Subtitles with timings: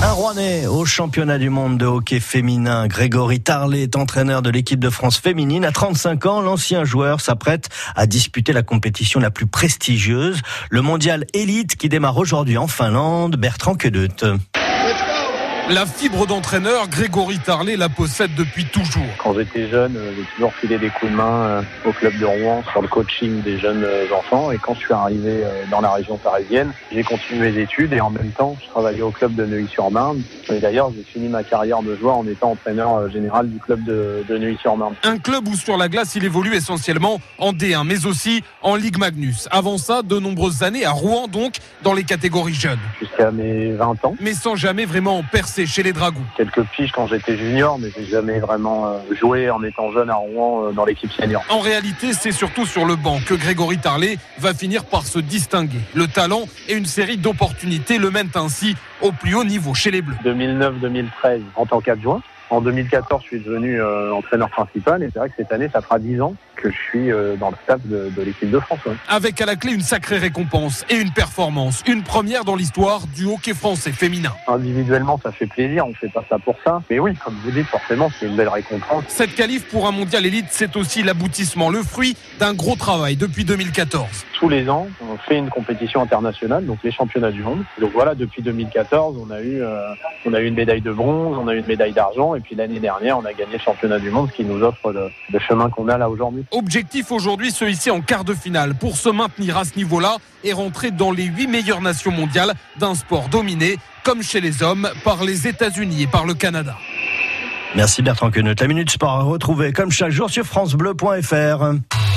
[0.00, 2.86] Un Rouennais au championnat du monde de hockey féminin.
[2.86, 5.64] Grégory Tarlet est entraîneur de l'équipe de France féminine.
[5.64, 10.40] À 35 ans, l'ancien joueur s'apprête à disputer la compétition la plus prestigieuse,
[10.70, 13.36] le mondial élite qui démarre aujourd'hui en Finlande.
[13.36, 14.38] Bertrand Quedeut.
[15.70, 19.04] La fibre d'entraîneur, Grégory Tarlet la possède depuis toujours.
[19.22, 22.24] Quand j'étais jeune, euh, j'ai toujours filé des coups de main euh, au club de
[22.24, 24.50] Rouen sur le coaching des jeunes euh, enfants.
[24.50, 28.08] Et quand je suis arrivé dans la région parisienne, j'ai continué mes études et en
[28.08, 30.22] même temps, je travaillais au club de Neuilly-sur-Marne.
[30.48, 34.24] Et d'ailleurs, j'ai fini ma carrière de joueur en étant entraîneur général du club de,
[34.26, 34.94] de Neuilly-sur-Marne.
[35.02, 38.96] Un club où sur la glace, il évolue essentiellement en D1, mais aussi en Ligue
[38.96, 39.48] Magnus.
[39.50, 42.78] Avant ça, de nombreuses années à Rouen, donc, dans les catégories jeunes.
[43.00, 44.16] Jusqu'à mes 20 ans.
[44.20, 46.24] Mais sans jamais vraiment percer chez les Dragons.
[46.36, 50.14] Quelques piges quand j'étais junior, mais j'ai jamais vraiment euh, joué en étant jeune à
[50.14, 51.42] Rouen euh, dans l'équipe senior.
[51.48, 55.80] En réalité, c'est surtout sur le banc que Grégory Tarlet va finir par se distinguer.
[55.94, 60.02] Le talent et une série d'opportunités le mènent ainsi au plus haut niveau chez les
[60.02, 60.16] Bleus.
[60.24, 62.22] 2009-2013 en tant qu'adjoint.
[62.50, 65.82] En 2014, je suis devenu euh, entraîneur principal et c'est vrai que cette année, ça
[65.82, 68.80] fera 10 ans que je suis euh, dans le staff de, l'équipe de France.
[69.08, 73.26] Avec à la clé une sacrée récompense et une performance, une première dans l'histoire du
[73.26, 74.32] hockey français féminin.
[74.46, 76.82] Individuellement, ça fait plaisir, on fait pas ça pour ça.
[76.90, 79.04] Mais oui, comme vous dites, forcément, c'est une belle récompense.
[79.08, 83.44] Cette qualif pour un mondial élite, c'est aussi l'aboutissement, le fruit d'un gros travail depuis
[83.44, 84.06] 2014.
[84.38, 87.62] Tous les ans, on fait une compétition internationale, donc les championnats du monde.
[87.80, 89.92] Donc voilà, depuis 2014, on a eu, euh,
[90.24, 92.54] on a eu une médaille de bronze, on a eu une médaille d'argent, et puis
[92.54, 95.38] l'année dernière, on a gagné le championnat du monde, ce qui nous offre le, le
[95.40, 96.44] chemin qu'on a là aujourd'hui.
[96.52, 100.52] Objectif aujourd'hui, se hisser en quart de finale pour se maintenir à ce niveau-là et
[100.52, 105.24] rentrer dans les huit meilleures nations mondiales d'un sport dominé, comme chez les hommes, par
[105.24, 106.76] les États-Unis et par le Canada.
[107.74, 108.54] Merci Bertrand Queneut.
[108.58, 112.07] La Minute Sport à retrouver comme chaque jour sur FranceBleu.fr.